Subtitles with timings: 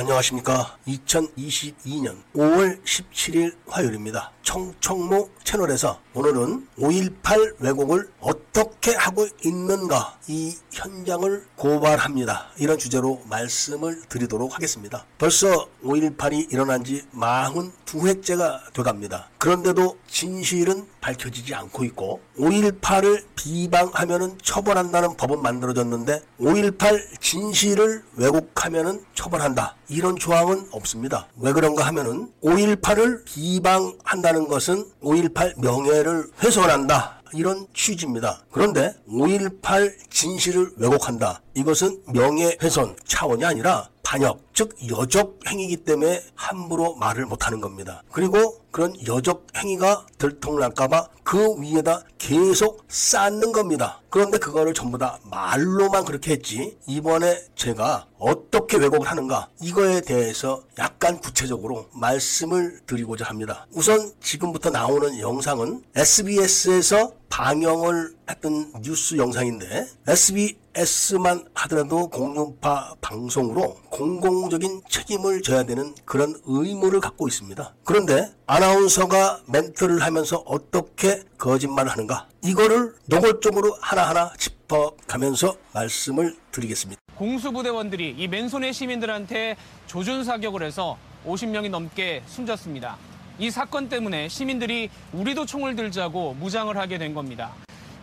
[0.00, 0.78] 안녕하십니까.
[0.86, 4.32] 2022년 5월 17일 화요일입니다.
[4.42, 12.48] 청청모 채널에서 오늘은 5.18 왜곡을 어떻게 하고 있는가 이 현장을 고발합니다.
[12.58, 15.04] 이런 주제로 말씀을 드리도록 하겠습니다.
[15.18, 19.29] 벌써 5.18이 일어난 지 42회째가 돼갑니다.
[19.40, 29.76] 그런데도 진실은 밝혀지지 않고 있고 5.18을 비방하면 처벌한다는 법은 만들어졌는데 5.18 진실을 왜곡하면 처벌한다.
[29.88, 31.26] 이런 조항은 없습니다.
[31.38, 37.22] 왜 그런가 하면은 5.18을 비방한다는 것은 5.18 명예를 훼손한다.
[37.32, 38.44] 이런 취지입니다.
[38.52, 41.40] 그런데 5.18 진실을 왜곡한다.
[41.54, 48.02] 이것은 명예훼손 차원이 아니라 반역, 즉 여적 행위이기 때문에 함부로 말을 못하는 겁니다.
[48.10, 54.00] 그리고 그런 여적 행위가 들통날까봐 그 위에다 계속 쌓는 겁니다.
[54.10, 61.20] 그런데 그거를 전부 다 말로만 그렇게 했지 이번에 제가 어떻게 왜곡을 하는가 이거에 대해서 약간
[61.20, 63.68] 구체적으로 말씀을 드리고자 합니다.
[63.72, 75.40] 우선 지금부터 나오는 영상은 SBS에서 방영을 했던 뉴스 영상인데 SBS만 하더라도 공룡파 방송으로 공공적인 책임을
[75.40, 77.74] 져야 되는 그런 의무를 갖고 있습니다.
[77.84, 87.00] 그런데 아나운서가 멘트를 하면서 어떻게 거짓말을 하는가 이거를 노골적으로 하나하나 짚어가면서 말씀을 드리겠습니다.
[87.16, 92.96] 공수부대원들이 이 맨손의 시민들한테 조준 사격을 해서 50명이 넘게 숨졌습니다.
[93.40, 97.52] 이 사건 때문에 시민들이 우리도 총을 들자고 무장을 하게 된 겁니다.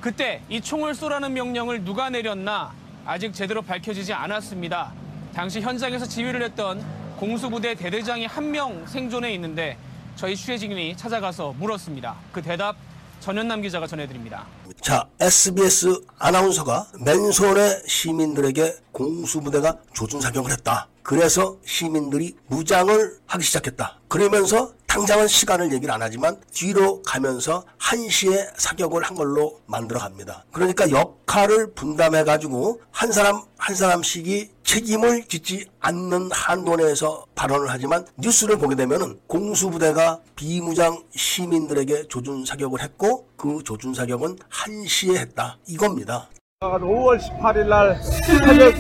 [0.02, 2.74] 그때 이 총을 쏘라는 명령을 누가 내렸나
[3.06, 4.92] 아직 제대로 밝혀지지 않았습니다.
[5.36, 6.84] 당시 현장에서 지휘를 했던
[7.18, 9.78] 공수부대 대대장이 한 명 생존해 있는데
[10.16, 12.16] 저희 취재진이 찾아가서 물었습니다.
[12.32, 12.76] 그 대답
[13.20, 14.48] 전현남 기자가 전해드립니다.
[14.82, 20.88] 자, SBS 아나운서가 맨손의 시민들에게 공수부대가 조준 사격을 했다.
[21.04, 24.00] 그래서 시민들이 무장을 하기 시작했다.
[24.08, 30.44] 그러면서 당장은 시간을 얘기를 안 하지만 뒤로 가면서 한시에 사격을 한 걸로 만들어 갑니다.
[30.52, 38.08] 그러니까 역할을 분담해 가지고 한 사람 한 사람씩이 책임을 짓지 않는 한도 내에서 발언을 하지만
[38.17, 45.60] 뉴스를 보게 되면은 공수부대가 비무장 시민들에게 조준 사격을 했고 그 조준 사격은 한시에 했다.
[45.67, 46.27] 이겁니다.
[46.61, 48.73] 5월 18일 날 새벽,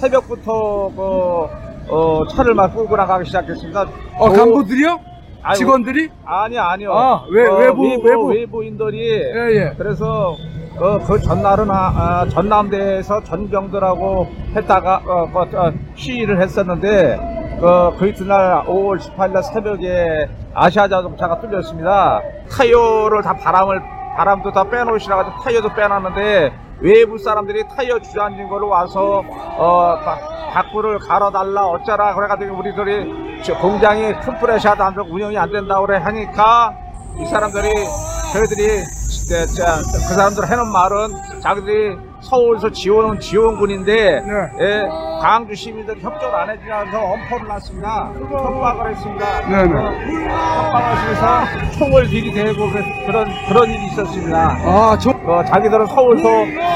[0.00, 3.86] 새벽부터 그, 어, 차를 막 끌고 나가기 시작했습니다.
[4.16, 5.11] 어, 간부들이요?
[5.42, 6.08] 아유, 직원들이?
[6.24, 6.92] 아니, 아니요.
[6.92, 8.26] 아, 외- 어, 외부, 외부.
[8.28, 8.98] 외부인들이.
[9.10, 9.74] 예, 예.
[9.76, 10.36] 그래서
[10.78, 18.08] 그, 그 전날은 아, 아, 전남대에서 전병들하고 했다가 어, 그, 어, 시위를 했었는데 그, 그
[18.08, 22.20] 이튿날 5월 18일 날 새벽에 아시아 자동차가 뚫렸습니다.
[22.50, 23.80] 타이어를 다 바람을
[24.16, 29.22] 바람도 다 빼놓으시라 가지고 타이어도 빼놨는데 외부 사람들이 타이어 주저앉은 걸로 와서
[29.56, 30.18] 어 바-
[30.52, 35.98] 바꾸를 갈아달라 어쩌라 그래가지고 우리들이 저 공장이 큰 프레셔도 안 되고 운영이 안 된다고 그래
[35.98, 36.74] 하니까
[37.20, 37.68] 이 사람들이
[38.32, 38.66] 저희들이
[39.28, 44.32] 그 사람들 해놓은 말은 자기들이 서울에서 지원온 지원군인데 네.
[44.60, 44.88] 예,
[45.20, 48.12] 광주 시민들이 협조를 안 해주면서 엄포를 놨습니다.
[48.30, 49.26] 협박을 했습니다.
[49.48, 49.74] 네, 네.
[49.74, 54.38] 어, 협박을 하면서 총을 들이대고 그- 그런 그런 일이 있었습니다.
[54.64, 56.28] 아, 저 어, 자기들은 서울서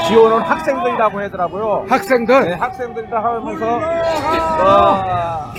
[0.07, 1.85] 지원온 학생들이라고 하더라고요.
[1.87, 2.61] 네, 학생들?
[2.61, 3.79] 학생들이라 하면서
[4.63, 5.51] 어,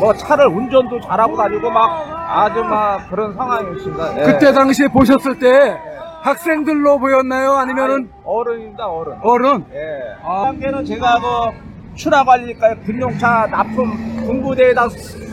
[0.00, 4.18] 뭐 차를 운전도 잘하고 다니고 막 아주 막 그런 상황이었습니다.
[4.20, 4.22] 예.
[4.24, 5.78] 그때 당시에 보셨을 때
[6.26, 7.52] 학생들로 보였나요?
[7.52, 9.16] 아니면은 어른입니다 어른.
[9.22, 9.64] 어른?
[9.72, 10.16] 예.
[10.24, 10.46] 아.
[10.46, 14.88] 단계는 제가 그 추락관리니까 군용차 납품 군부대에다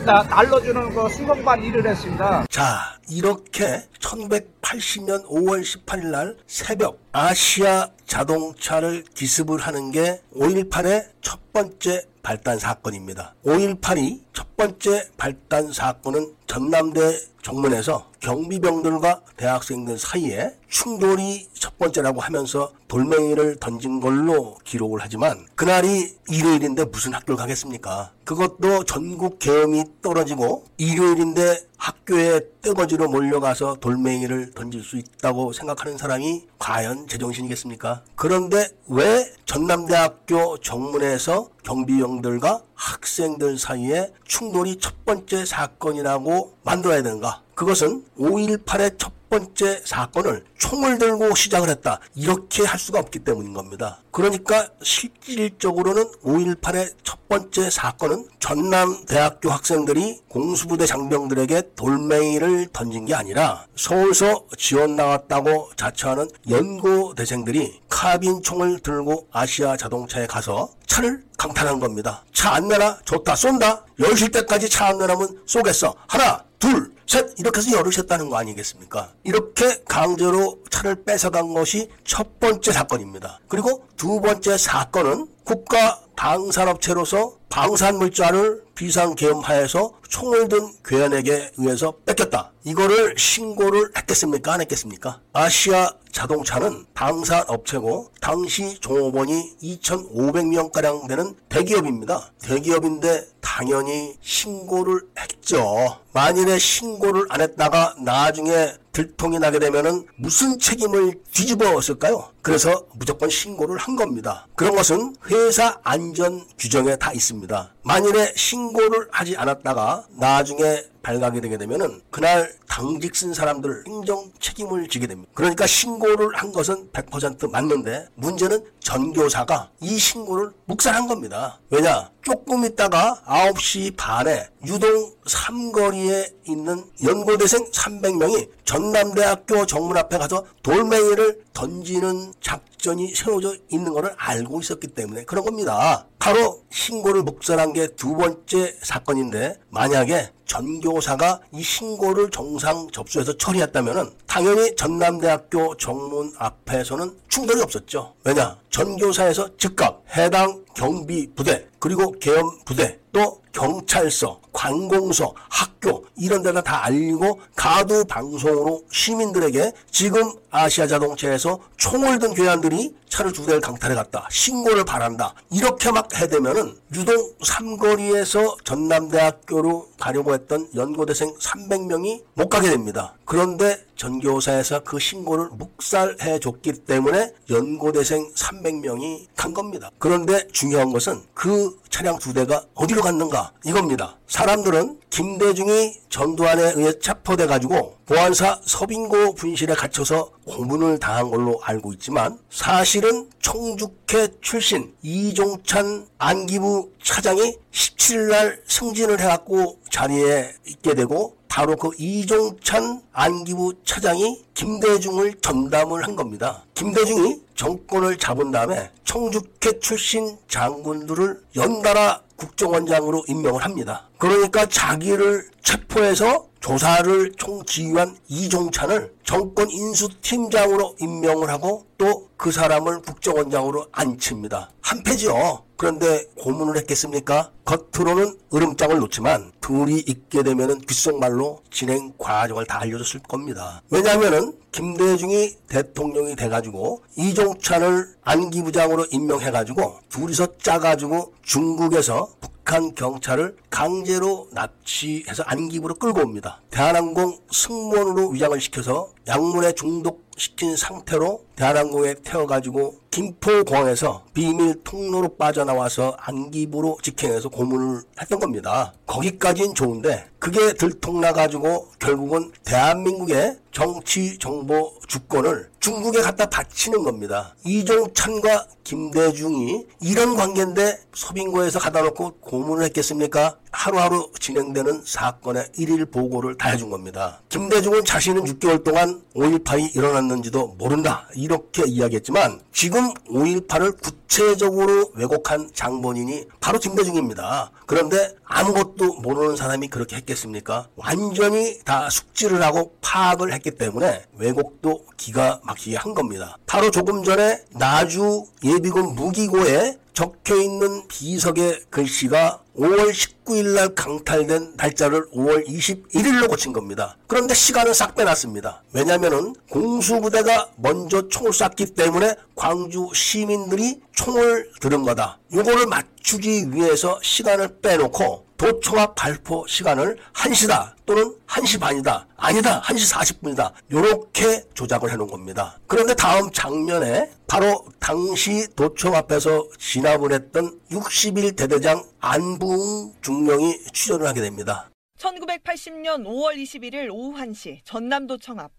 [0.06, 2.46] 나- 날려주는 그 수송반 일을 했습니다.
[2.48, 12.02] 자, 이렇게 1980년 5월 18일 날 새벽 아시아 자동차를 기습을 하는 게 5.18의 첫 번째
[12.22, 13.34] 발단 사건입니다.
[13.44, 17.00] 5.18이 첫 번째 발단 사건은 전남대
[17.42, 26.86] 정문에서 경비병들과 대학생들 사이에 충돌이 첫 번째라고 하면서 돌멩이를 던진 걸로 기록을 하지만 그날이 일요일인데
[26.86, 28.12] 무슨 학교를 가겠습니까?
[28.24, 37.06] 그것도 전국 계엄이 떨어지고 일요일인데 학교에 떼거지로 몰려가서 돌멩이를 던질 수 있다고 생각하는 사람이 과연
[37.08, 38.04] 제정신이겠습니까?
[38.14, 47.43] 그런데 왜 전남대학교 정문에서 경비병들과 학생들 사이에 충돌이 첫 번째 사건이라고 만들어야 되는가?
[47.54, 51.98] 그것은 5.18의 첫 번째 사건을 총을 들고 시작을 했다.
[52.14, 54.00] 이렇게 할 수가 없기 때문인 겁니다.
[54.12, 63.66] 그러니까 실질적으로는 5.18의 첫 번째 사건은 전남 대학교 학생들이 공수부대 장병들에게 돌멩이를 던진 게 아니라
[63.74, 72.22] 서울서 지원 나왔다고 자처하는 연고대생들이 카빈 총을 들고 아시아 자동차에 가서 차를 강탈한 겁니다.
[72.32, 72.98] 차 안 내놔?
[73.04, 73.34] 좋다.
[73.34, 73.84] 쏜다.
[73.98, 75.94] 열실 때까지 차 안 내놔면 쏘겠어.
[76.06, 79.12] 하나, 둘, 셋 이렇게 해서 열으셨다는 거 아니겠습니까?
[79.22, 83.40] 이렇게 강제로 차를 뺏어간 것이 첫 번째 사건입니다.
[83.48, 92.52] 그리고 두 번째 사건은 국가 방산업체로서 방산물자를 비상계엄하에서 총을 든 괴한에게 의해서 뺏겼다.
[92.64, 94.54] 이거를 신고를 했겠습니까?
[94.54, 95.20] 안 했겠습니까?
[95.32, 102.32] 아시아 자동차는 방산업체고 당시 종업원이 2,500명가량 되는 대기업입니다.
[102.40, 106.00] 대기업인데 당연히 신고를 했죠.
[106.12, 112.30] 만일에 신고를 안 했다가 나중에 들통이 나게 되면은 무슨 책임을 뒤집어었을까요?
[112.42, 114.48] 그래서 무조건 신고를 한 겁니다.
[114.56, 117.74] 그런 것은 회사 안전 규정에 다 있습니다.
[117.82, 125.06] 만일에 신고를 하지 않았다가 나중에 발각이 되게 되면은 그날 당직 쓴 사람들 행정 책임을 지게
[125.06, 125.30] 됩니다.
[125.34, 131.60] 그러니까 신고를 한 것은 100% 맞는데 문제는 전교사가 이 신고를 묵살한 겁니다.
[131.70, 132.10] 왜냐?
[132.24, 142.32] 조금 있다가 9시 반에 유동 삼거리에 있는 연고대생 300명이 전남대학교 정문 앞에 가서 돌멩이를 던지는
[142.40, 146.06] 작전이 세워져 있는 것을 알고 있었기 때문에 그런 겁니다.
[146.18, 154.74] 바로 신고를 묵살한 게 두 번째 사건인데 만약에 전교사가 이 신고를 정상 접수해서 처리했다면 당연히
[154.76, 158.14] 전남대학교 정문 앞에서는 충돌이 없었죠.
[158.24, 158.58] 왜냐?
[158.70, 166.84] 전교사에서 즉각 해당 경비 부대 그리고 계엄 부대 또 경찰서, 관공서, 학교 이런 데다 다
[166.84, 174.26] 알리고 가두 방송으로 시민들에게 지금 아시아 자동차에서 총을 든 괴한들이 차를 두 대를 강탈해 갔다.
[174.30, 175.34] 신고를 바란다.
[175.52, 183.14] 이렇게 막 해대면은 유동 삼거리에서 전남대학교로 가려고 했던 연고대생 300명이 못 가게 됩니다.
[183.24, 189.90] 그런데 전교사에서 그 신고를 묵살해 줬기 때문에 연고대생 300명이 간 겁니다.
[189.98, 194.16] 그런데 중요한 것은 그 차량 두 대가 어디로 갔는가 이겁니다.
[194.26, 202.38] 사람들은 김대중이 전두환에 의해 체포돼 가지고 보안사 서빙고 분실에 갇혀서 고문을 당한 걸로 알고 있지만
[202.50, 213.02] 사실은 청주회 출신 이종찬 안기부 차장이 17일 승진을 해갖고 자리에 있게 되고 바로 그 이종찬
[213.12, 216.64] 안기부 차장이 김대중을 전담을 한 겁니다.
[216.74, 224.08] 김대중이 정권을 잡은 다음에 청주회 출신 장군들을 연달아 국정원장으로 임명을 합니다.
[224.18, 234.68] 그러니까 자기를 체포해서 조사를 총지휘한 이종찬을 정권 인수팀장으로 임명을 하고 또 그 사람을 국정원장으로 앉힙니다.
[234.82, 235.63] 한패죠.
[235.84, 237.50] 그런데 고문을 했겠습니까?
[237.66, 243.82] 겉으로는 으름장을 놓지만 둘이 있게 되면은 귓속말로 진행 과정을 다 알려줬을 겁니다.
[243.90, 255.96] 왜냐하면은 김대중이 대통령이 돼가지고 이종찬을 안기부장으로 임명해가지고 둘이서 짜가지고 중국에서 북한 경찰을 강제로 납치해서 안기부로
[255.96, 256.62] 끌고 옵니다.
[256.70, 267.48] 대한항공 승무원으로 위장을 시켜서 약물에 중독시킨 상태로 대한항공에 태워가지고 김포공항에서 비밀 통로로 빠져나와서 안기부로 직행해서
[267.48, 268.92] 고문을 했던 겁니다.
[269.06, 277.54] 거기까지는 좋은데 그게 들통나가지고 결국은 대한민국의 정치 정보 주권을 중국에 갖다 바치는 겁니다.
[277.64, 283.56] 이종찬과 김대중이 이런 관계인데 서빙고에서 가다 놓고 고문을 했겠습니까?
[283.72, 287.42] 하루하루 진행되는 사건의 일일 보고를 다 해준 겁니다.
[287.48, 291.28] 김대중은 자신은 6개월 동안 5.18이 일어났는지도 모른다.
[291.34, 297.70] 이렇게 이야기했지만 지금 5.18을 구체적으로 왜곡한 장본인이 바로 김대중입니다.
[297.86, 300.88] 그런데 아무것도 모르는 사람이 그렇게 했겠습니까?
[300.96, 306.56] 완전히 다 숙지를 하고 파악을 했기 때문에 왜곡도 기가 막히게 한 겁니다.
[306.66, 315.28] 바로 조금 전에 나주 예비군 무기고에 적혀 있는 비석의 글씨가 5월 19일 날 강탈된 날짜를
[315.32, 317.16] 5월 21일로 고친 겁니다.
[317.26, 318.84] 그런데 시간은 싹 빼놨습니다.
[318.92, 325.40] 왜냐면은 공수부대가 먼저 총을 쐈기 때문에 광주 시민들이 총을 들은 거다.
[325.52, 333.74] 요거를 맞추기 위해서 시간을 빼놓고 도청합 발포 시간을 1시다 또는 1시 반이다 아니다 1시 40분이다
[333.92, 335.78] 요렇게 조작을 해놓은 겁니다.
[335.86, 344.40] 그런데 다음 장면에 바로 당시 도청 앞에서 진압을 했던 60일 대대장 안부웅 중령이 출연을 하게
[344.40, 344.88] 됩니다.
[345.18, 348.72] 1980년 5월 21일 오후 1시 전남도청 앞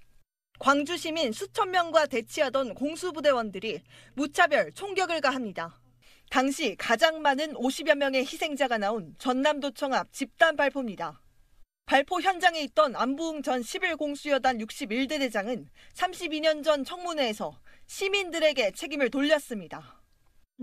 [0.57, 3.81] 광주 시민 수천 명과 대치하던 공수부대원들이
[4.15, 5.79] 무차별 총격을 가합니다.
[6.29, 11.21] 당시 가장 많은 50여 명의 희생자가 나온 전남도청 앞 집단 발포입니다.
[11.85, 20.01] 발포 현장에 있던 안부흥 전 11공수여단 61대 대장은 32년 전 청문회에서 시민들에게 책임을 돌렸습니다.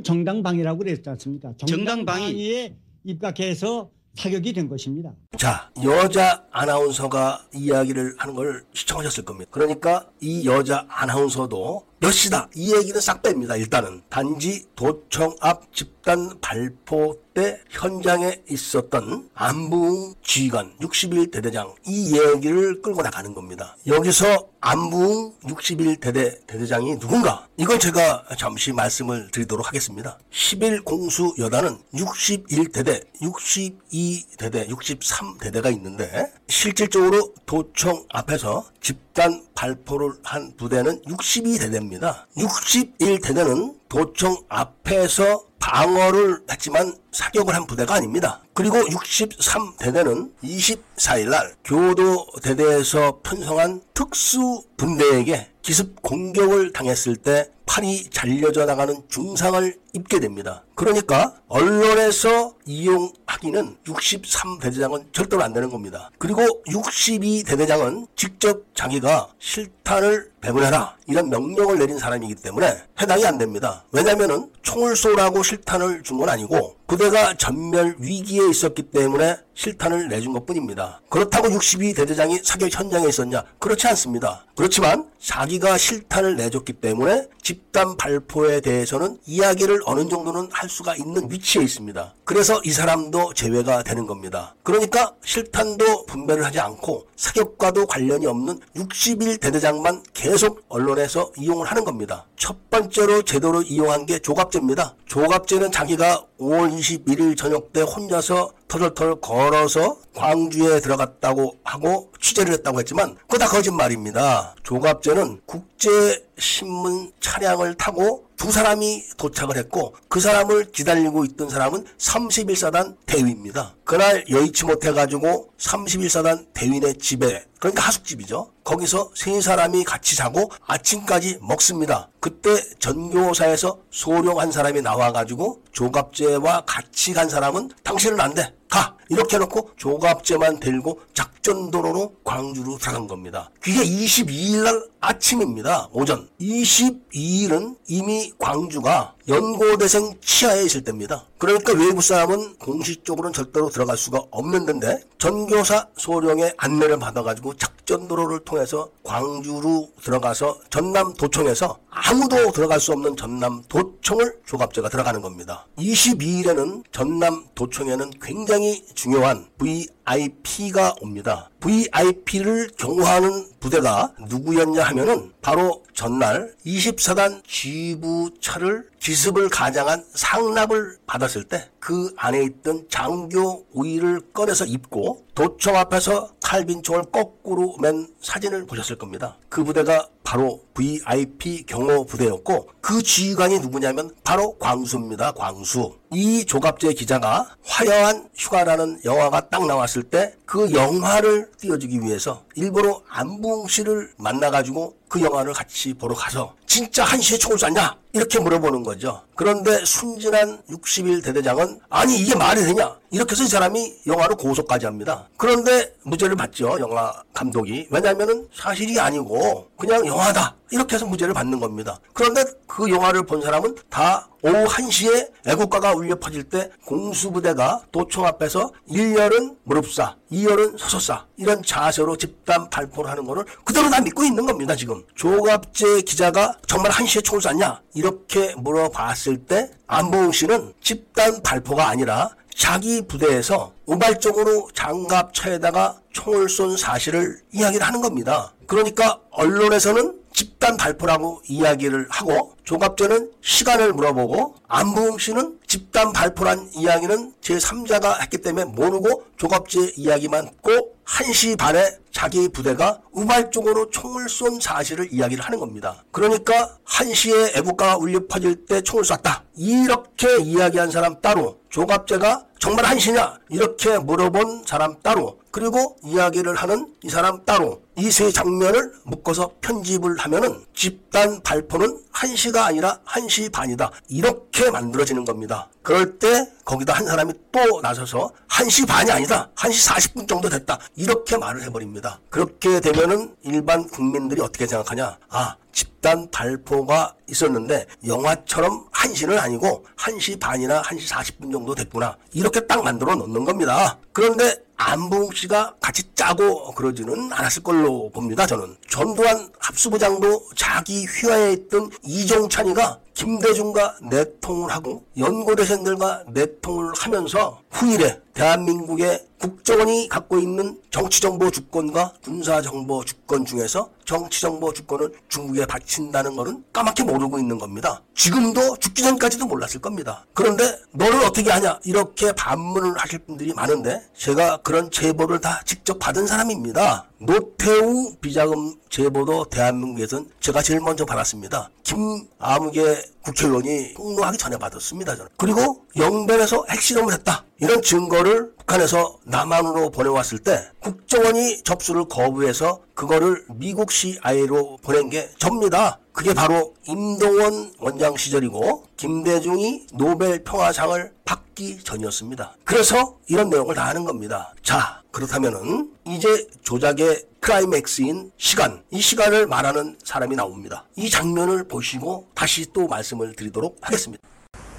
[0.02, 1.52] 정당방위라고 그랬지 않습니까?
[1.58, 1.76] 정당방위.
[1.76, 5.14] 정당방위에 입각해서 사격이 된 것입니다.
[5.38, 9.50] 자, 여자 아나운서가 이야기를 하는 걸 시청하셨을 겁니다.
[9.52, 13.56] 그러니까 이 여자 아나운서도 몇 시다 이 얘기는 싹 뺍니다.
[13.56, 23.02] 일단은 단지 도청 앞 집단 발포 때 현장에 있었던 안부웅 지휘관 61대대장 이 얘기를 끌고
[23.02, 23.76] 나가는 겁니다.
[23.86, 30.18] 여기서 안부웅 61대대 대대장이 누군가 이걸 제가 잠시 말씀을 드리도록 하겠습니다.
[30.30, 42.24] 11 공수 여단은 61대대, 62대대, 63대대가 있는데 실질적으로 도청 앞에서 집단 발포를 한 부대는 62대대입니다.
[42.36, 48.42] 61대대는 도청 앞에서 방어를 했지만 사격을 한 부대가 아닙니다.
[48.52, 58.94] 그리고 63대대는 24일 날 교도대대에서 편성한 특수 분대에게 기습 공격을 당했을 때 팔이 잘려져 나가는
[59.08, 60.62] 중상을 입게 됩니다.
[60.74, 66.10] 그러니까 언론에서 이용하기는 63대대장은 절대로 안 되는 겁니다.
[66.18, 73.84] 그리고 62대대장은 직접 자기가 실탄을 배분해라 이런 명령을 내린 사람이기 때문에 해당이 안 됩니다.
[73.90, 80.46] 왜냐하면 총을 쏘라고 실탄을 준 건 아니고 부대가 전멸 위기에 있었기 때문에 실탄을 내준 것
[80.46, 81.00] 뿐입니다.
[81.08, 83.44] 그렇다고 62 대대장이 사격 현장에 있었냐?
[83.58, 84.44] 그렇지 않습니다.
[84.56, 91.62] 그렇지만 자기가 실탄을 내줬기 때문에 집단 발포에 대해서는 이야기를 어느 정도는 할 수가 있는 위치에
[91.62, 92.14] 있습니다.
[92.24, 94.54] 그래서 이 사람도 제외가 되는 겁니다.
[94.62, 102.26] 그러니까 실탄도 분배를 하지 않고 사격과도 관련이 없는 61 대대장만 계속 언론에서 이용을 하는 겁니다.
[102.36, 104.96] 첫 번째로 제대로 이용한 게 조갑제입니다.
[105.06, 113.16] 조갑제는 자기가 5월 21일 저녁 때 혼자서 터덜터덜 걸어서 광주에 들어갔다고 하고 취재를 했다고 했지만
[113.22, 114.54] 그거 다 거짓말입니다.
[114.62, 123.76] 조갑제는 국제신문 차량을 타고 두 사람이 도착을 했고 그 사람을 기다리고 있던 사람은 31사단 대위입니다.
[123.84, 128.50] 그날 여의치 못해가지고 31사단 대위네 집에 그러니까 하숙집이죠.
[128.64, 132.08] 거기서 세 사람이 같이 자고 아침까지 먹습니다.
[132.18, 138.52] 그때 전교사에서 소령 한 사람이 나와가지고 조갑제와 같이 간 사람은 당신은 안 돼.
[138.72, 138.96] 가!
[139.10, 143.50] 이렇게 해놓고 조갑제만 들고 작전도로로 광주로 들어간 겁니다.
[143.60, 145.90] 그게 22일 날 아침입니다.
[145.92, 146.26] 오전.
[146.40, 151.24] 22일은 이미 광주가 연고대생 치하에 있을 때입니다.
[151.38, 158.90] 그러니까 외부 사람은 공식적으로는 절대로 들어갈 수가 없는 데인데 전교사 소령의 안내를 받아가지고 작전도로를 통해서
[159.04, 165.66] 광주로 들어가서 전남 도청에서 아무도 들어갈 수 없는 전남 도청을 조갑제가 들어가는 겁니다.
[165.78, 171.51] 22일에는 전남 도청에는 굉장히 중요한 VIP가 옵니다.
[171.62, 182.14] VIP를 경호하는 부대가 누구였냐 하면은 바로 전날 24단 지부차를 기습을 가장한 상납을 받았을 때 그
[182.16, 189.38] 안에 있던 장교 우위를 꺼내서 입고 도청 앞에서 칼빈 총을 거꾸로 맨 사진을 보셨을 겁니다.
[189.48, 195.32] 그 부대가 바로 VIP 경호 부대였고 그 지휘관이 누구냐면 바로 광수입니다.
[195.32, 195.96] 광수.
[196.12, 203.68] 이 조갑재 기자가 화려한 휴가라는 영화가 딱 나왔을 때 그 영화를 띄워주기 위해서 일부러 안붕
[203.68, 207.94] 씨를 만나가지고 그 영화를 같이 보러 가서 진짜 한시에 총을 쐈냐?
[208.14, 209.20] 이렇게 물어보는 거죠.
[209.34, 212.96] 그런데 순진한 60일 대대장은 아니 이게 말이 되냐?
[213.10, 215.28] 이렇게 해서 이 사람이 영화로 고소까지 합니다.
[215.36, 216.78] 그런데 무죄를 받죠.
[216.80, 217.88] 영화 감독이.
[217.90, 220.54] 왜냐하면 사실이 아니고 그냥 영화다.
[220.70, 222.00] 이렇게 해서 무죄를 받는 겁니다.
[222.14, 228.72] 그런데 그 영화를 본 사람은 다 오후 1시에 애국가가 울려 퍼질 때 공수부대가 도청 앞에서
[228.90, 234.74] 1열은 무릎싸, 2열은 서서싸 이런 자세로 집단 발포를 하는 거를 그대로 다 믿고 있는 겁니다.
[234.74, 242.30] 지금 조갑재 기자가 정말 1시에 총을 쐈냐 이렇게 물어봤을 때 안보웅 씨는 집단 발포가 아니라
[242.54, 248.52] 자기 부대에서 우발적으로 장갑차에다가 총을 쏜 사실을 이야기를 하는 겁니다.
[248.66, 258.20] 그러니까 언론에서는 집단 발포라고 이야기를 하고 조갑제는 시간을 물어보고 안부흥 씨는 집단 발포란 이야기는 제3자가
[258.22, 265.44] 했기 때문에 모르고 조갑제 이야기만 꼭 1시 반에 자기 부대가 우발적으로 총을 쏜 사실을 이야기를
[265.44, 266.04] 하는 겁니다.
[266.12, 269.44] 그러니까 한시에 애국가가 울려 퍼질 때 총을 쐈다.
[269.56, 277.10] 이렇게 이야기한 사람 따로 조갑제가 정말 한시냐 이렇게 물어본 사람 따로 그리고 이야기를 하는 이
[277.10, 284.70] 사람 따로 이 세 장면을 묶어서 편집을 하면은 집단 발포는 한시가 아니라 한시 반이다 이렇게
[284.70, 285.68] 만들어지는 겁니다.
[285.82, 291.36] 그럴 때 거기다 한 사람이 또 나서서 한시 반이 아니다 한시 40분 정도 됐다 이렇게
[291.36, 292.18] 말을 해버립니다.
[292.30, 300.82] 그렇게 되면은 일반 국민들이 어떻게 생각하냐 아 집단 발포가 있었는데 영화처럼 1시는 아니고 1시 반이나
[300.82, 302.16] 1시 40분 정도 됐구나.
[302.32, 303.98] 이렇게 딱 만들어 놓는 겁니다.
[304.12, 308.46] 그런데 안봉 씨가 같이 짜고 그러지는 않았을 걸로 봅니다.
[308.46, 319.26] 저는 전두환 합수부장도 자기 휘하에 있던 이종찬이가 김대중과 내통을 하고 연고대생들과 내통을 하면서 후일에 대한민국의
[319.38, 327.38] 국정원이 갖고 있는 정치정보 주권과 군사정보 주권 중에서 정치정보 주권을 중국에 바친다는 것은 까맣게 모르고
[327.40, 328.02] 있는 겁니다.
[328.14, 330.24] 지금도 죽기 전까지도 몰랐을 겁니다.
[330.32, 336.26] 그런데 너를 어떻게 하냐 이렇게 반문을 하실 분들이 많은데 제가 그런 제보를 다 직접 받은
[336.26, 337.08] 사람입니다.
[337.18, 341.70] 노태우 비자금 제보도 대한민국에선 제가 제일 먼저 받았습니다.
[341.82, 345.16] 김아무개 국회의원이 폭로하기 전에 받았습니다.
[345.16, 345.30] 저는.
[345.36, 347.44] 그리고 영변에서 핵실험을 했다.
[347.58, 355.98] 이런 증거를 북한에서 남한으로 보내왔을 때 국정원이 접수를 거부해서 그거를 미국 CIA로 보낸 게 접니다.
[356.12, 362.56] 그게 바로 임동원 원장 시절이고 김대중이 노벨 평화상을 받기 전이었습니다.
[362.64, 364.52] 그래서 이런 내용을 다 하는 겁니다.
[364.62, 370.86] 자, 그렇다면은 이제 조작의 클라이맥스인 시간, 이 시간을 말하는 사람이 나옵니다.
[370.96, 374.26] 이 장면을 보시고 다시 또 말씀을 드리도록 하겠습니다.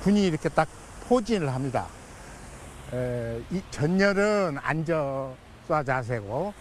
[0.04, 0.68] 군이 이렇게 딱
[1.08, 1.88] 포진을 합니다.
[2.94, 5.34] 에, 이 전열은 앉아
[5.70, 6.54] 쏴 자세고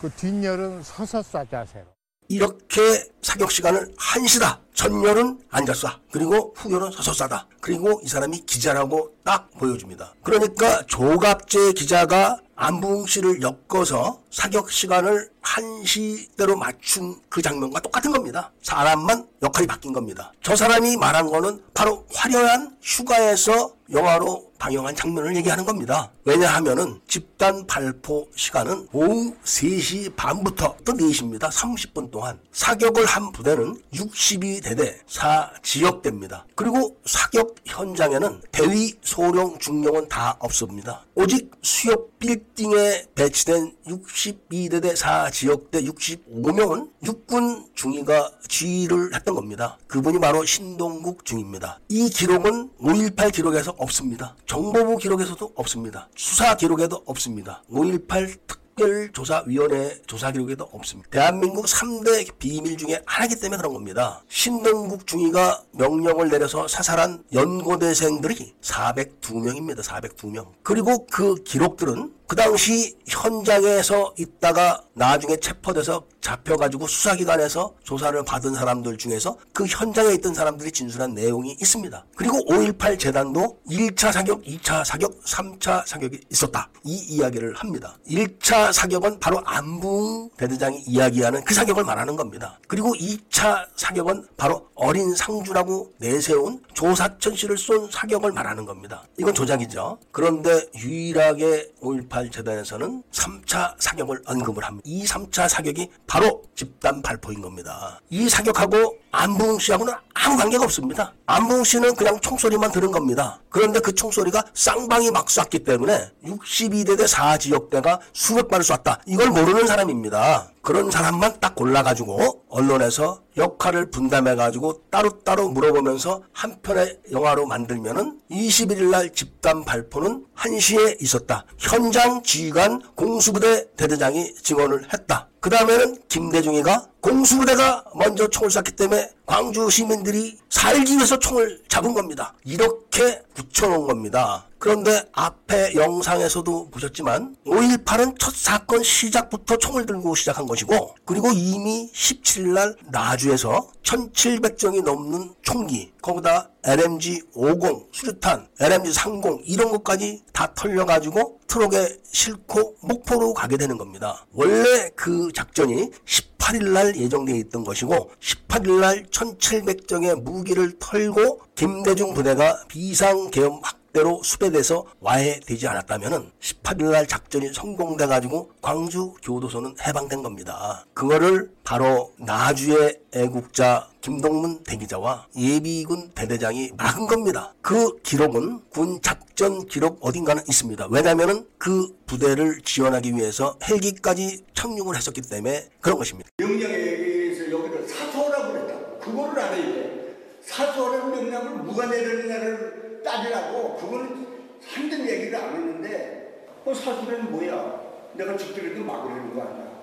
[0.00, 1.86] 그 뒷열은 서서 쏴 자세로.
[2.28, 4.60] 이렇게 사격 시간을 한시다.
[4.74, 5.88] 전열은 앉았어.
[6.10, 7.46] 그리고 후열은 서서 쏴다.
[7.60, 10.14] 그리고 이 사람이 기자라고 딱 보여줍니다.
[10.22, 18.50] 그러니까 조갑재 기자가 안붕 씨를 엮어서 사격 시간을 한시대로 맞춘 그 장면과 똑같은 겁니다.
[18.62, 20.32] 사람만 역할이 바뀐 겁니다.
[20.42, 26.10] 저 사람이 말한 거는 바로 화려한 휴가에서 영화로 방영한 장면을 얘기하는 겁니다.
[26.24, 31.50] 왜냐하면은 집단 발포 시간은 오후 3시 반부터 또 4시입니다.
[31.50, 36.44] 30분 동안 사격을 한 부대는 62대대 4지역대입니다.
[36.54, 41.04] 그리고 사격 현장에는 대위, 소령, 중령은 다 없습니다.
[41.16, 49.78] 오직 수역 빌딩에 배치된 62대대 4 지역대 65명은 육군 중위가 지휘를 했던 겁니다.
[49.86, 51.78] 그분이 바로 신동국 중입니다.
[51.88, 54.34] 이 기록은 5.18 기록에서 없습니다.
[54.46, 56.08] 정보부 기록에서도 없습니다.
[56.16, 57.62] 수사 기록에도 없습니다.
[57.70, 61.10] 5.18 특 별조사위원회 조사 기록에도 없습니다.
[61.10, 64.22] 대한민국 3대 비밀 중에 하나이기 때문에 그런 겁니다.
[64.28, 69.82] 신동국 중위가 명령을 내려서 사살한 연고대생들이 402명입니다.
[69.82, 70.46] 402명.
[70.62, 79.36] 그리고 그 기록들은 그 당시 현장에서 있다가 나중에 체포돼서 잡혀가지고 수사기관에서 조사를 받은 사람들 중에서
[79.52, 82.06] 그 현장에 있던 사람들이 진술한 내용이 있습니다.
[82.16, 86.70] 그리고 5.18 재단도 1차 사격, 2차 사격, 3차 사격이 있었다.
[86.84, 87.98] 이 이야기를 합니다.
[88.08, 92.58] 1차 사격은 바로 안붕 대대장이 이야기하는 그 사격을 말하는 겁니다.
[92.68, 99.04] 그리고 2차 사격은 바로 어린 상주라고 내세운 조사천 씨를 쏜 사격을 말하는 겁니다.
[99.18, 99.98] 이건 조작이죠.
[100.10, 104.82] 그런데 유일하게 5.18 재단에서는 3차 사격을 언급을 합니다.
[104.84, 108.00] 이 3차 사격이 바로 집단 발포인 겁니다.
[108.10, 111.12] 이 사격하고 안붕 씨하고는 아무 관계가 없습니다.
[111.26, 113.40] 안붕 씨는 그냥 총소리만 들은 겁니다.
[113.48, 119.00] 그런데 그 총소리가 쌍방이 막 쐈기 때문에 62대 대 4지역대가 수백 발을 쐈다.
[119.06, 120.53] 이걸 모르는 사람입니다.
[120.64, 129.12] 그런 사람만 딱 골라가지고 언론에서 역할을 분담해가지고 따로따로 물어보면서 한 편의 영화로 만들면은 21일 날
[129.12, 131.44] 집단 발포는 1시에 있었다.
[131.58, 135.28] 현장 지휘관 공수부대 대대장이 증언을 했다.
[135.44, 142.32] 그 다음에는 김대중이가 공수부대가 먼저 총을 쐈기 때문에 광주 시민들이 살기 위해서 총을 잡은 겁니다.
[142.46, 144.46] 이렇게 붙여놓은 겁니다.
[144.58, 152.54] 그런데 앞에 영상에서도 보셨지만 5.18은 첫 사건 시작부터 총을 들고 시작한 것이고 그리고 이미 17일
[152.54, 161.40] 날 나주에서 1700정이 넘는 총기 거기다 LMG 50, 수류탄, LMG 30 이런 것까지 다 털려가지고
[161.46, 164.26] 트럭에 싣고 목포로 가게 되는 겁니다.
[164.32, 172.64] 원래 그 작전이 18일 날 예정되어 있던 것이고 18일 날 1700정의 무기를 털고 김대중 부대가
[172.68, 180.84] 비상계엄 제 대로 수배돼서 와해되지 않았다면은 18일날 작전이 성공돼가지고 광주 교도소는 해방된 겁니다.
[180.94, 187.54] 그거를 바로 나주의 애국자 김동문 대기자와 예비군 대대장이 막은 겁니다.
[187.62, 190.88] 그 기록은 군 작전 기록 어딘가는 있습니다.
[190.90, 196.28] 왜냐하면은 그 부대를 지원하기 위해서 헬기까지 착륙을 했었기 때문에 그런 것입니다.
[196.38, 198.98] 명령에 의해서 여기를 사소하라고 그랬다고.
[198.98, 200.16] 그거를 알아야 돼.
[200.42, 203.76] 사소하라는 명령을 누가 내렸느냐를 따지라고.
[203.76, 204.26] 그거는
[204.66, 207.82] 한든 얘기를 안 했는데, 그 사소는 뭐야?
[208.14, 209.74] 내가 직접해도 막으려는 거 아니야.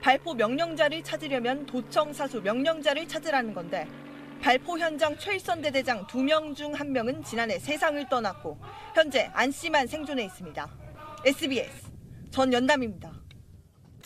[0.00, 3.88] 발포 명령자를 찾으려면 도청 사수 명령자를 찾으라는 건데
[4.40, 8.58] 발포 현장 최일선 대대장 두 명 중 한 명은 지난해 세상을 떠났고
[8.94, 10.68] 현재 안 씨만 생존해 있습니다.
[11.24, 11.88] SBS
[12.30, 13.10] 전연담입니다.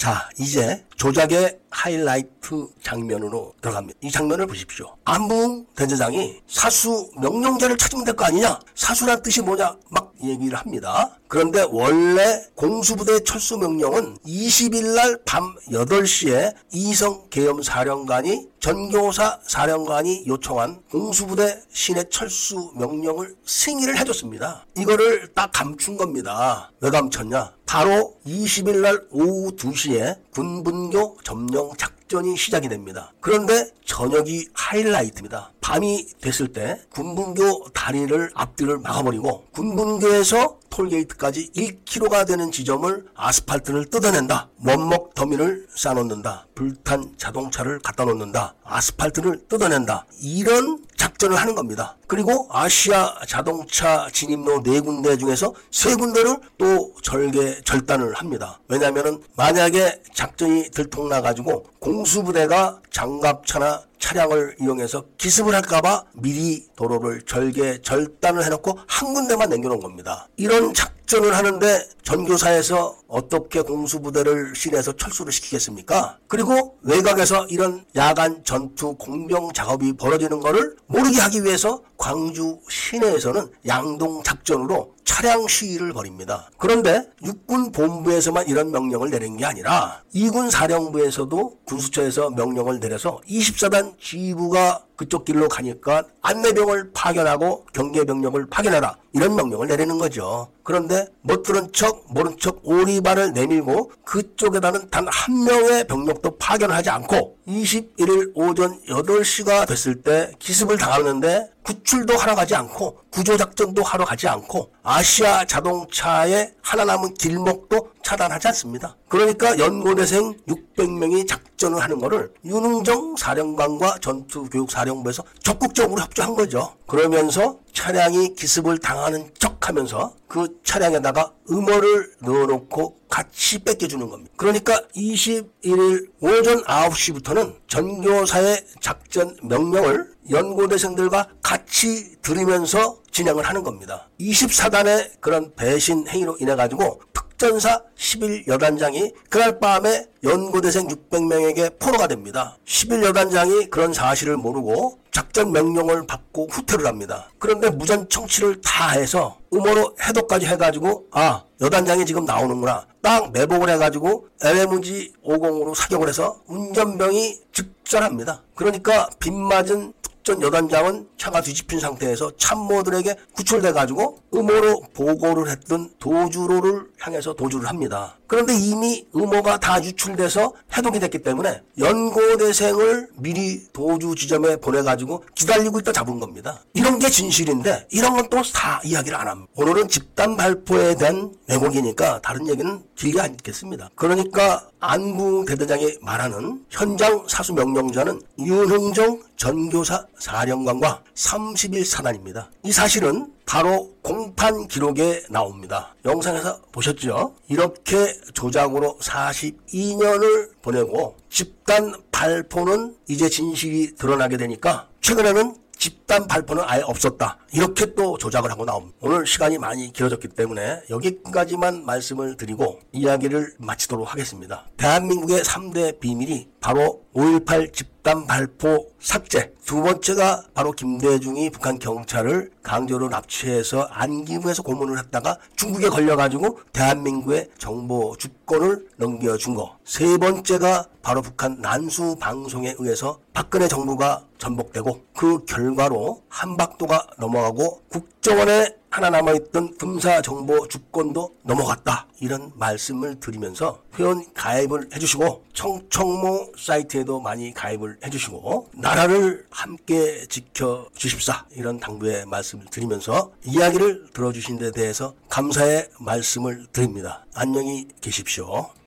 [0.00, 3.98] 자, 이제 조작의 하이라이트 장면으로 들어갑니다.
[4.02, 4.96] 이 장면을 보십시오.
[5.04, 8.58] 안붕 대대장이 사수 명령자를 찾으면 될 거 아니냐?
[8.74, 9.76] 사수란 뜻이 뭐냐?
[9.90, 11.16] 막 얘기를 합니다.
[11.28, 20.82] 그런데 원래 공수부대 철수 명령은 20일 날 밤 8시에 이성 계엄 사령관이 전교사 사령관이 요청한
[20.90, 24.66] 공수부대 시내 철수 명령을 승인을 해줬습니다.
[24.76, 26.70] 이거를 딱 감춘 겁니다.
[26.80, 27.52] 왜 감췄냐?
[27.66, 33.12] 바로 20일 날 오후 2시에 군분교 점령 작전 이 시작이 됩니다.
[33.20, 35.52] 그런데 저녁이 하이라이트입니다.
[35.60, 44.48] 밤이 됐을 때 군분교 다리를 앞뒤를 막아버리고 군분교에서 톨게이트까지 1km가 되는 지점을 아스팔트를 뜯어낸다.
[44.66, 46.48] 원목 더미를 쌓아놓는다.
[46.56, 48.54] 불탄 자동차를 갖다 놓는다.
[48.64, 50.06] 아스팔트를 뜯어낸다.
[50.20, 51.96] 이런 작전을 하는 겁니다.
[52.06, 58.60] 그리고 아시아 자동차 진입로 네 군데 중에서 세 군데를 또 절개 절단을 합니다.
[58.68, 68.44] 왜냐하면 만약에 작전이 들통나 가지고 공수부대가 장갑차나 차량을 이용해서 기습을 할까봐 미리 도로를 절개 절단을
[68.44, 70.28] 해놓고 한 군데만 남겨놓은 겁니다.
[70.36, 76.18] 이런 작 전을 하는데 전교사에서 어떻게 공수부대를 실내에서 철수를 시키겠습니까?
[76.28, 84.22] 그리고 외곽에서 이런 야간 전투 공병 작업이 벌어지는 것을 모르게 하기 위해서 광주 시내에서는 양동
[84.22, 86.48] 작전으로 차량 시위를 벌입니다.
[86.56, 94.84] 그런데 육군 본부에서만 이런 명령을 내린 게 아니라 이군 사령부에서도 군수처에서 명령을 내려서 24단 지부가
[95.00, 100.48] 그쪽 길로 가니까 안내병을 파견하고 경계병력을 파견하라 이런 명령을 내리는 거죠.
[100.62, 107.38] 그런데 못 들은 척 모른 척 오리발을 내밀고 그쪽에다는 단 한 명의 병력도 파견하지 않고
[107.50, 114.72] 21일 오전 8시가 됐을 때 기습을 당하는데 구출도 하러 가지 않고 구조작전도 하러 가지 않고
[114.82, 118.96] 아시아 자동차의 하나 남은 길목도 차단하지 않습니다.
[119.08, 126.74] 그러니까 연고대생 600명이 작전을 하는 것을 윤흥정 사령관과 전투교육사령부에서 적극적으로 협조한 거죠.
[126.90, 134.32] 그러면서 차량이 기습을 당하는 척 하면서 그 차량에다가 음모를 넣어놓고 같이 뺏겨주는 겁니다.
[134.36, 144.08] 그러니까 21일 오전 9시부터는 전교사의 작전 명령을 연고대생들과 같이 들으면서 진행을 하는 겁니다.
[144.18, 152.58] 24단의 그런 배신 행위로 인해 가지고 특 전사 11여단장이 그날 밤에 연고대생 600명에게 포로가 됩니다.
[152.66, 157.30] 11여단장이 그런 사실을 모르고 작전 명령을 받고 후퇴를 합니다.
[157.38, 164.28] 그런데 무전 청취를 다 해서 음모로 해독까지 해가지고 아 여단장이 지금 나오는구나 딱 매복을 해가지고
[164.42, 168.42] LMG 50으로 사격을 해서 운전병이 직전합니다.
[168.54, 176.86] 그러니까 빗맞은 특 전 여단장은 차가 뒤집힌 상태에서 참모들에게 구출돼 가지고 음모로 보고를 했던 도주로를
[177.00, 178.16] 향해서 도주를 합니다.
[178.26, 185.92] 그런데 이미 음모가 다 유출돼서 해독이 됐기 때문에 연고대생을 미리 도주 지점에 보내가지고 기다리고 있다
[185.92, 186.62] 잡은 겁니다.
[186.74, 189.50] 이런 게 진실인데 이런 건 또 다 이야기를 안 합니다.
[189.56, 193.90] 오늘은 집단 발포에 대한 왜곡이니까 다른 얘기는 길게 않겠습니다.
[193.96, 202.50] 그러니까 안구 대대장이 말하는 현장 사수 명령자는 윤흥정 전교사 사령관과 30일 사단입니다.
[202.64, 205.94] 이 사실은 바로 공판 기록에 나옵니다.
[206.04, 207.34] 영상에서 보셨죠?
[207.48, 217.38] 이렇게 조작으로 42년을 보내고 집단 발포는 이제 진실이 드러나게 되니까 최근에는 집단 발포는 아예 없었다.
[217.54, 218.94] 이렇게 또 조작을 하고 나옵니다.
[219.00, 224.66] 오늘 시간이 많이 길어졌기 때문에 여기까지만 말씀을 드리고 이야기를 마치도록 하겠습니다.
[224.76, 229.54] 대한민국의 3대 비밀이 바로 5.18 집단 발포 삭제.
[229.64, 238.14] 두 번째가 바로 김대중이 북한 경찰을 강제로 납치해서 안기부에서 고문을 했다가 중국에 걸려가지고 대한민국의 정보
[238.16, 239.78] 주권을 넘겨준 거.
[239.84, 248.79] 세 번째가 바로 북한 난수 방송에 의해서 박근혜 정부가 전복되고 그 결과로 한박도가 넘어가고 국정원의
[248.90, 252.08] 하나 남아있던 군사정보 주권도 넘어갔다.
[252.20, 261.46] 이런 말씀을 드리면서 회원 가입을 해주시고 청청모 사이트에도 많이 가입을 해주시고 나라를 함께 지켜주십사.
[261.52, 267.24] 이런 당부의 말씀을 드리면서 이야기를 들어주신 데 대해서 감사의 말씀을 드립니다.
[267.32, 268.70] 안녕히 계십시오.